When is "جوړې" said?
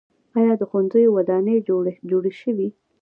2.09-2.33